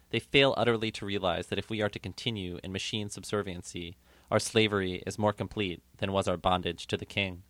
They 0.09 0.17
fail 0.17 0.55
utterly 0.57 0.89
to 0.93 1.05
realize 1.05 1.47
that 1.47 1.59
if 1.59 1.69
we 1.69 1.83
are 1.83 1.89
to 1.89 1.99
continue 1.99 2.59
in 2.63 2.71
machine 2.71 3.09
subserviency, 3.09 3.95
our 4.31 4.39
slavery 4.39 5.03
is 5.05 5.19
more 5.19 5.33
complete 5.33 5.83
than 5.99 6.11
was 6.11 6.27
our 6.27 6.35
bondage 6.35 6.87
to 6.87 6.97
the 6.97 7.05
king. 7.05 7.43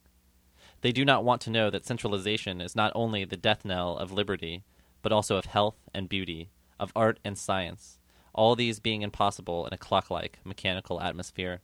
They 0.81 0.91
do 0.91 1.05
not 1.05 1.23
want 1.23 1.41
to 1.43 1.49
know 1.49 1.69
that 1.69 1.85
centralization 1.85 2.59
is 2.59 2.75
not 2.75 2.91
only 2.93 3.23
the 3.23 3.37
death 3.37 3.63
knell 3.63 3.97
of 3.97 4.11
liberty, 4.11 4.65
but 5.01 5.13
also 5.13 5.37
of 5.37 5.45
health 5.45 5.77
and 5.93 6.09
beauty, 6.09 6.49
of 6.81 6.91
art 6.97 7.17
and 7.23 7.37
science, 7.37 7.97
all 8.33 8.57
these 8.57 8.81
being 8.81 9.03
impossible 9.03 9.65
in 9.65 9.73
a 9.73 9.77
clock 9.77 10.11
like, 10.11 10.39
mechanical 10.43 10.99
atmosphere. 10.99 11.61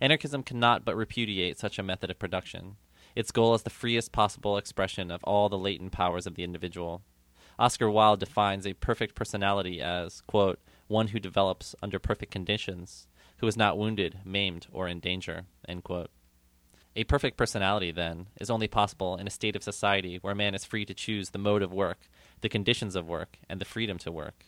Anarchism 0.00 0.42
cannot 0.42 0.86
but 0.86 0.96
repudiate 0.96 1.58
such 1.58 1.78
a 1.78 1.82
method 1.82 2.10
of 2.10 2.18
production. 2.18 2.76
Its 3.16 3.32
goal 3.32 3.54
is 3.54 3.62
the 3.62 3.70
freest 3.70 4.12
possible 4.12 4.56
expression 4.56 5.10
of 5.10 5.24
all 5.24 5.48
the 5.48 5.58
latent 5.58 5.90
powers 5.90 6.26
of 6.26 6.34
the 6.34 6.44
individual. 6.44 7.02
Oscar 7.58 7.90
Wilde 7.90 8.20
defines 8.20 8.66
a 8.66 8.74
perfect 8.74 9.14
personality 9.14 9.80
as, 9.80 10.20
quote, 10.28 10.60
one 10.86 11.08
who 11.08 11.18
develops 11.18 11.74
under 11.82 11.98
perfect 11.98 12.30
conditions, 12.30 13.08
who 13.38 13.46
is 13.46 13.56
not 13.56 13.78
wounded, 13.78 14.18
maimed, 14.24 14.66
or 14.70 14.86
in 14.86 15.00
danger, 15.00 15.46
A 16.94 17.04
perfect 17.04 17.36
personality, 17.36 17.90
then, 17.90 18.26
is 18.40 18.50
only 18.50 18.68
possible 18.68 19.16
in 19.16 19.26
a 19.26 19.30
state 19.30 19.56
of 19.56 19.62
society 19.62 20.18
where 20.20 20.34
man 20.34 20.54
is 20.54 20.64
free 20.64 20.84
to 20.84 20.94
choose 20.94 21.30
the 21.30 21.38
mode 21.38 21.62
of 21.62 21.72
work 21.72 22.08
the 22.40 22.48
conditions 22.48 22.94
of 22.94 23.08
work, 23.08 23.38
and 23.48 23.60
the 23.60 23.64
freedom 23.64 23.98
to 23.98 24.12
work. 24.12 24.46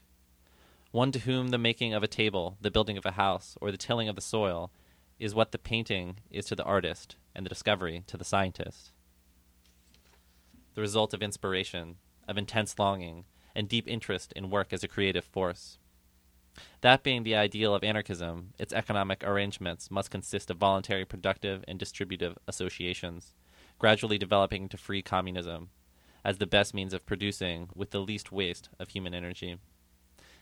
One 0.91 1.13
to 1.13 1.21
whom 1.21 1.49
the 1.49 1.59
making 1.59 1.95
of 1.95 2.03
a 2.03 2.09
table, 2.09 2.57
the 2.61 2.71
building 2.71 2.97
of 2.97 3.07
a 3.07 3.13
house, 3.13 3.57
or 3.61 3.71
the 3.71 3.77
tilling 3.77 4.09
of 4.09 4.15
the 4.15 4.21
soil 4.21 4.71
is 5.19 5.35
what 5.35 5.53
the 5.53 5.59
painting 5.59 6.19
is 6.31 6.45
to 6.47 6.55
the 6.55 6.65
artist, 6.65 7.17
and 7.35 7.45
the 7.45 7.51
discovery 7.51 8.05
to 8.07 8.17
the 8.17 8.25
scientist. 8.25 8.93
The 10.75 10.81
result 10.81 11.13
of 11.13 11.23
inspiration, 11.23 11.97
of 12.27 12.39
intense 12.39 12.79
longing, 12.79 13.25
and 13.55 13.69
deep 13.69 13.89
interest 13.89 14.33
in 14.35 14.51
work 14.51 14.73
as 14.73 14.85
a 14.85 14.89
creative 14.89 15.25
force. 15.25 15.79
That 16.81 17.03
being 17.03 17.23
the 17.23 17.35
ideal 17.35 17.75
of 17.75 17.85
anarchism, 17.85 18.53
its 18.59 18.73
economic 18.73 19.25
arrangements 19.25 19.91
must 19.91 20.11
consist 20.11 20.51
of 20.51 20.59
voluntary 20.59 21.05
productive 21.05 21.65
and 21.67 21.79
distributive 21.79 22.37
associations, 22.47 23.35
gradually 23.79 24.19
developing 24.19 24.69
to 24.69 24.77
free 24.77 25.03
communism, 25.03 25.71
as 26.25 26.39
the 26.39 26.47
best 26.47 26.75
means 26.75 26.93
of 26.93 27.07
producing 27.07 27.69
with 27.75 27.91
the 27.91 28.01
least 28.01 28.33
waste 28.33 28.69
of 28.79 28.91
human 28.91 29.15
energy. 29.15 29.59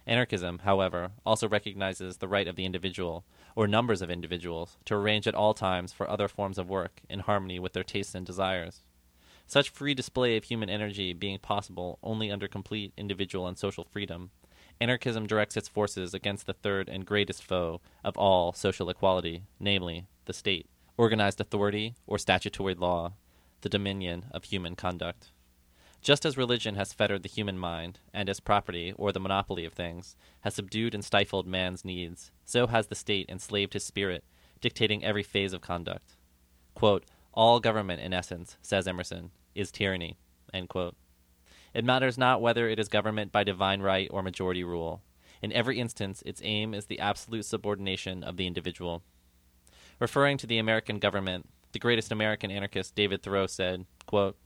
Anarchism, 0.07 0.61
however, 0.61 1.11
also 1.25 1.49
recognizes 1.49 2.19
the 2.19 2.29
right 2.29 2.47
of 2.47 2.55
the 2.55 2.65
individual, 2.65 3.25
or 3.57 3.67
numbers 3.67 4.03
of 4.03 4.11
individuals, 4.11 4.79
to 4.85 4.95
arrange 4.95 5.27
at 5.27 5.35
all 5.35 5.53
times 5.53 5.93
for 5.93 6.09
other 6.09 6.29
forms 6.29 6.59
of 6.59 6.71
work 6.71 7.01
in 7.09 7.21
harmony 7.21 7.59
with 7.59 7.73
their 7.73 7.83
tastes 7.83 8.15
and 8.15 8.25
desires. 8.25 8.83
Such 9.49 9.71
free 9.71 9.95
display 9.95 10.37
of 10.37 10.45
human 10.45 10.71
energy 10.71 11.13
being 11.13 11.39
possible 11.39 11.99
only 12.03 12.31
under 12.31 12.47
complete 12.47 12.93
individual 12.97 13.47
and 13.47 13.59
social 13.59 13.85
freedom, 13.85 14.31
anarchism 14.81 15.27
directs 15.27 15.57
its 15.57 15.69
forces 15.69 16.15
against 16.15 16.47
the 16.47 16.53
third 16.53 16.89
and 16.89 17.07
greatest 17.07 17.43
foe 17.43 17.81
of 18.05 18.17
all 18.17 18.53
social 18.53 18.91
equality, 18.91 19.43
namely, 19.59 20.07
the 20.27 20.33
state, 20.33 20.69
organized 20.97 21.41
authority, 21.41 21.95
or 22.07 22.19
statutory 22.19 22.75
law, 22.75 23.13
the 23.63 23.69
dominion 23.69 24.27
of 24.33 24.45
human 24.45 24.77
conduct. 24.77 25.31
Just 26.07 26.25
as 26.25 26.37
religion 26.37 26.77
has 26.77 26.93
fettered 26.93 27.25
the 27.25 27.29
human 27.29 27.59
mind, 27.59 27.99
and 28.15 28.29
as 28.29 28.39
property, 28.39 28.95
or 28.97 29.11
the 29.11 29.19
monopoly 29.19 29.65
of 29.65 29.73
things, 29.73 30.15
has 30.43 30.55
subdued 30.55 30.95
and 30.95 31.05
stifled 31.05 31.49
man's 31.49 31.85
needs, 31.85 32.31
so 32.45 32.69
has 32.69 32.87
the 32.87 32.95
state 32.95 33.29
enslaved 33.29 33.73
his 33.73 33.83
spirit, 33.83 34.23
dictating 34.61 35.05
every 35.05 35.25
phase 35.25 35.53
of 35.53 35.63
conduct. 35.63 36.15
Quote, 36.77 37.07
All 37.35 37.59
government, 37.59 38.01
in 38.01 38.15
essence, 38.15 38.57
says 38.63 38.87
Emerson, 38.87 39.33
is 39.57 39.73
tyranny. 39.73 40.17
It 40.55 41.85
matters 41.85 42.17
not 42.17 42.41
whether 42.41 42.69
it 42.69 42.79
is 42.79 42.87
government 42.87 43.33
by 43.33 43.43
divine 43.43 43.83
right 43.83 44.07
or 44.13 44.23
majority 44.23 44.63
rule. 44.63 45.03
In 45.43 45.53
every 45.53 45.81
instance, 45.81 46.23
its 46.25 46.41
aim 46.45 46.73
is 46.73 46.87
the 46.87 47.01
absolute 47.01 47.47
subordination 47.47 48.23
of 48.23 48.37
the 48.37 48.47
individual. 48.47 49.03
Referring 49.99 50.39
to 50.39 50.47
the 50.47 50.59
American 50.59 51.01
government, 51.01 51.49
the 51.73 51.81
greatest 51.81 52.13
American 52.13 52.53
anarchist 52.53 52.95
David 52.95 53.25
Thoreau 53.25 53.49
said, 53.49 53.87
quote, 54.07 54.37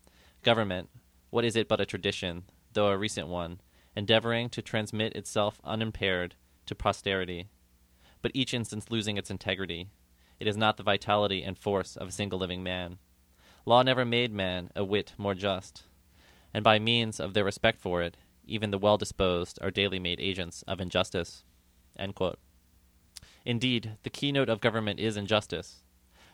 Government, 0.43 0.89
what 1.31 1.45
is 1.45 1.57
it 1.57 1.69
but 1.69 1.81
a 1.81 1.87
tradition, 1.87 2.45
though 2.73 2.89
a 2.89 2.99
recent 2.99 3.29
one, 3.29 3.61
endeavoring 3.97 4.49
to 4.51 4.63
transmit 4.63 5.15
itself 5.15 5.61
unimpaired 5.65 6.35
to 6.67 6.75
posterity, 6.75 7.49
but 8.23 8.33
each 8.35 8.53
instance 8.53 8.91
losing 8.91 9.17
its 9.17 9.31
integrity? 9.31 9.89
It 10.39 10.47
is 10.47 10.57
not 10.57 10.77
the 10.77 10.83
vitality 10.83 11.43
and 11.43 11.57
force 11.57 11.97
of 11.97 12.09
a 12.09 12.13
single 12.13 12.39
living 12.39 12.63
man. 12.63 12.99
Law 13.67 13.83
never 13.83 14.05
made 14.05 14.33
man 14.33 14.71
a 14.75 14.85
whit 14.85 15.13
more 15.19 15.35
just, 15.35 15.85
and 16.53 16.65
by 16.65 16.79
means 16.79 17.21
of 17.21 17.35
their 17.35 17.45
respect 17.45 17.81
for 17.81 18.03
it, 18.03 18.17
even 18.45 18.71
the 18.71 18.79
well 18.79 18.97
disposed 18.97 19.59
are 19.63 19.71
daily 19.71 19.99
made 19.99 20.21
agents 20.21 20.63
of 20.67 20.81
injustice. 20.81 21.45
Indeed, 23.45 23.93
the 24.03 24.11
keynote 24.11 24.49
of 24.49 24.61
government 24.61 24.99
is 24.99 25.17
injustice. 25.17 25.83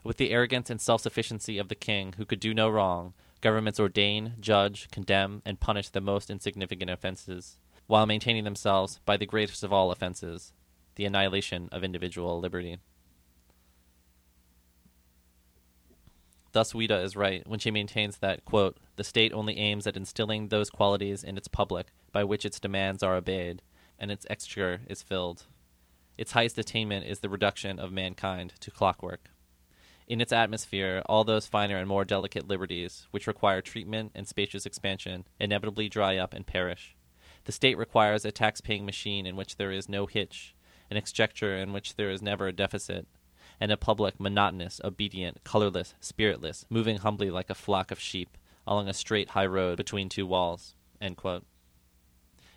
With 0.02 0.16
the 0.16 0.30
arrogance 0.30 0.70
and 0.70 0.80
self 0.80 1.02
sufficiency 1.02 1.58
of 1.58 1.68
the 1.68 1.74
king, 1.74 2.14
who 2.16 2.24
could 2.24 2.40
do 2.40 2.54
no 2.54 2.68
wrong, 2.68 3.14
Governments 3.40 3.78
ordain, 3.78 4.34
judge, 4.40 4.88
condemn, 4.90 5.42
and 5.44 5.60
punish 5.60 5.90
the 5.90 6.00
most 6.00 6.30
insignificant 6.30 6.90
offenses, 6.90 7.58
while 7.86 8.06
maintaining 8.06 8.44
themselves 8.44 8.98
by 9.04 9.16
the 9.16 9.26
greatest 9.26 9.62
of 9.62 9.72
all 9.72 9.90
offenses, 9.90 10.52
the 10.94 11.04
annihilation 11.04 11.68
of 11.70 11.84
individual 11.84 12.40
liberty. 12.40 12.78
Thus, 16.52 16.72
Ouida 16.72 17.02
is 17.02 17.16
right 17.16 17.46
when 17.46 17.58
she 17.58 17.70
maintains 17.70 18.16
that, 18.18 18.46
quote, 18.46 18.78
the 18.96 19.04
state 19.04 19.34
only 19.34 19.58
aims 19.58 19.86
at 19.86 19.96
instilling 19.96 20.48
those 20.48 20.70
qualities 20.70 21.22
in 21.22 21.36
its 21.36 21.48
public 21.48 21.88
by 22.12 22.24
which 22.24 22.46
its 22.46 22.58
demands 22.58 23.02
are 23.02 23.14
obeyed, 23.14 23.60
and 23.98 24.10
its 24.10 24.26
exchequer 24.30 24.80
is 24.88 25.02
filled. 25.02 25.44
Its 26.16 26.32
highest 26.32 26.56
attainment 26.56 27.04
is 27.04 27.20
the 27.20 27.28
reduction 27.28 27.78
of 27.78 27.92
mankind 27.92 28.54
to 28.60 28.70
clockwork 28.70 29.28
in 30.06 30.20
its 30.20 30.32
atmosphere, 30.32 31.02
all 31.06 31.24
those 31.24 31.46
finer 31.46 31.76
and 31.76 31.88
more 31.88 32.04
delicate 32.04 32.46
liberties, 32.46 33.06
which 33.10 33.26
require 33.26 33.60
treatment 33.60 34.12
and 34.14 34.28
spacious 34.28 34.64
expansion, 34.64 35.26
inevitably 35.40 35.88
dry 35.88 36.16
up 36.16 36.32
and 36.32 36.46
perish. 36.46 36.96
The 37.44 37.52
state 37.52 37.76
requires 37.76 38.24
a 38.24 38.30
tax 38.30 38.60
paying 38.60 38.86
machine 38.86 39.26
in 39.26 39.36
which 39.36 39.56
there 39.56 39.72
is 39.72 39.88
no 39.88 40.06
hitch, 40.06 40.54
an 40.90 40.96
exchequer 40.96 41.56
in 41.56 41.72
which 41.72 41.96
there 41.96 42.10
is 42.10 42.22
never 42.22 42.46
a 42.46 42.52
deficit, 42.52 43.06
and 43.60 43.72
a 43.72 43.76
public 43.76 44.20
monotonous, 44.20 44.80
obedient, 44.84 45.42
colorless, 45.42 45.94
spiritless, 46.00 46.66
moving 46.70 46.98
humbly 46.98 47.30
like 47.30 47.50
a 47.50 47.54
flock 47.54 47.90
of 47.90 47.98
sheep 47.98 48.36
along 48.66 48.88
a 48.88 48.94
straight 48.94 49.30
high 49.30 49.46
road 49.46 49.76
between 49.76 50.08
two 50.08 50.26
walls. 50.26 50.74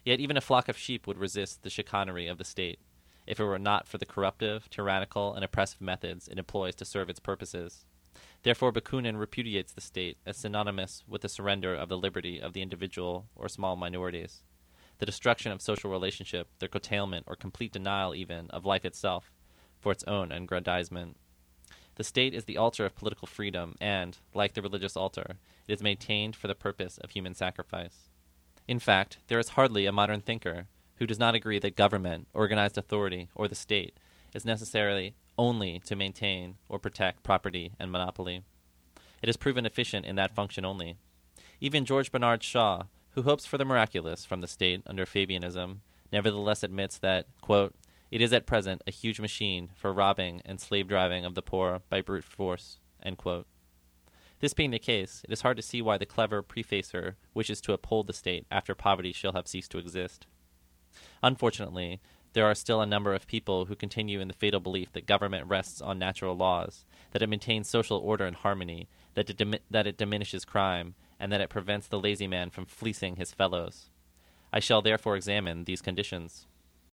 Yet 0.04 0.20
even 0.20 0.38
a 0.38 0.42
flock 0.42 0.70
of 0.70 0.78
sheep 0.78 1.08
would 1.08 1.18
resist 1.18 1.64
the 1.64 1.70
chicanery 1.70 2.28
of 2.28 2.38
the 2.38 2.44
state 2.44 2.80
if 3.30 3.40
it 3.40 3.46
were 3.46 3.60
not 3.60 3.88
for 3.88 4.00
the 4.00 4.06
corruptive, 4.06 4.70
tyrannical, 4.70 5.34
and 5.36 5.46
oppressive 5.46 5.80
methods 5.80 6.28
it 6.28 6.40
employs 6.40 6.74
to 6.76 6.84
serve 6.84 7.10
its 7.10 7.20
purposes. 7.20 7.86
Therefore, 8.42 8.74
Bakunin 8.74 9.20
repudiates 9.20 9.72
the 9.72 9.82
state 9.82 10.18
as 10.26 10.38
synonymous 10.38 11.04
with 11.08 11.22
the 11.22 11.30
surrender 11.30 11.76
of 11.76 11.90
the 11.90 11.98
liberty 11.98 12.42
of 12.42 12.54
the 12.54 12.64
individual 12.64 13.28
or 13.36 13.48
small 13.48 13.76
minorities, 13.76 14.44
the 14.98 15.06
destruction 15.06 15.52
of 15.52 15.62
social 15.62 15.92
relationship, 15.92 16.48
their 16.58 16.68
curtailment 16.68 17.26
or 17.28 17.36
complete 17.36 17.72
denial, 17.72 18.16
even, 18.16 18.50
of 18.50 18.66
life 18.66 18.84
itself, 18.84 19.32
for 19.80 19.92
its 19.92 20.04
own 20.06 20.32
aggrandizement. 20.32 21.16
The 21.96 22.04
state 22.04 22.34
is 22.34 22.46
the 22.46 22.58
altar 22.58 22.86
of 22.86 22.96
political 22.96 23.28
freedom, 23.28 23.76
and, 23.80 24.18
like 24.34 24.54
the 24.54 24.62
religious 24.62 24.98
altar, 24.98 25.36
it 25.68 25.74
is 25.74 25.84
maintained 25.84 26.36
for 26.36 26.48
the 26.48 26.56
purpose 26.56 26.98
of 26.98 27.12
human 27.12 27.36
sacrifice. 27.36 28.10
In 28.68 28.80
fact, 28.80 29.20
there 29.28 29.40
is 29.40 29.50
hardly 29.50 29.86
a 29.86 29.92
modern 29.92 30.22
thinker 30.22 30.68
who 31.00 31.08
does 31.08 31.20
not 31.20 31.34
agree 31.34 31.60
that 31.60 31.76
government, 31.76 32.28
organized 32.34 32.78
authority, 32.78 33.30
or 33.34 33.48
the 33.48 33.56
state 33.56 33.98
is 34.34 34.46
necessarily 34.46 35.16
only 35.38 35.80
to 35.80 35.96
maintain 35.96 36.56
or 36.68 36.78
protect 36.78 37.24
property 37.24 37.72
and 37.80 37.92
monopoly. 37.92 38.44
It 39.22 39.28
has 39.28 39.38
proven 39.38 39.66
efficient 39.66 40.06
in 40.06 40.16
that 40.18 40.36
function 40.36 40.66
only. 40.66 40.98
Even 41.62 41.86
George 41.86 42.12
Bernard 42.12 42.44
Shaw, 42.44 42.84
who 43.12 43.24
hopes 43.24 43.46
for 43.46 43.58
the 43.58 43.66
miraculous 43.66 44.26
from 44.26 44.42
the 44.42 44.48
state 44.48 44.82
under 44.86 45.06
Fabianism, 45.06 45.78
nevertheless 46.12 46.64
admits 46.64 46.98
that, 47.00 47.28
quote, 47.42 47.74
it 48.12 48.22
is 48.22 48.34
at 48.34 48.46
present 48.46 48.82
a 48.86 48.92
huge 48.92 49.20
machine 49.20 49.70
for 49.76 49.94
robbing 49.94 50.42
and 50.44 50.60
slave 50.60 50.88
driving 50.88 51.26
of 51.26 51.36
the 51.36 51.42
poor 51.42 51.82
by 51.90 52.02
brute 52.02 52.24
force. 52.24 52.80
This 54.40 54.54
being 54.54 54.72
the 54.72 54.80
case, 54.80 55.22
it 55.24 55.32
is 55.32 55.42
hard 55.42 55.58
to 55.58 55.64
see 55.64 55.82
why 55.82 55.98
the 55.98 56.06
clever 56.06 56.42
prefacer 56.42 57.16
wishes 57.34 57.62
to 57.62 57.74
uphold 57.74 58.08
the 58.08 58.14
state 58.14 58.46
after 58.50 58.74
poverty 58.74 59.14
shall 59.14 59.34
have 59.34 59.48
ceased 59.48 59.72
to 59.72 59.78
exist. 59.78 60.28
Unfortunately, 61.22 62.00
there 62.34 62.46
are 62.46 62.56
still 62.56 62.82
a 62.82 62.86
number 62.86 63.14
of 63.14 63.28
people 63.28 63.66
who 63.66 63.76
continue 63.76 64.20
in 64.20 64.28
the 64.28 64.34
fatal 64.34 64.60
belief 64.60 64.92
that 64.94 65.08
government 65.08 65.48
rests 65.48 65.82
on 65.82 65.98
natural 65.98 66.36
laws, 66.36 66.86
that 67.12 67.22
it 67.22 67.30
maintains 67.30 67.68
social 67.68 67.98
order 67.98 68.26
and 68.26 68.36
harmony, 68.36 68.88
that 69.16 69.30
it, 69.30 69.62
that 69.72 69.88
it 69.88 69.98
diminishes 69.98 70.46
crime, 70.46 70.96
and 71.20 71.32
that 71.32 71.42
it 71.42 71.50
prevents 71.50 71.88
the 71.88 72.00
lazy 72.00 72.28
man 72.28 72.50
from 72.50 72.66
fleecing 72.66 73.16
his 73.16 73.34
fellows. 73.34 73.90
I 74.54 74.60
shall 74.60 74.82
therefore 74.82 75.16
examine 75.16 75.64
these 75.64 75.82
conditions. 75.82 76.46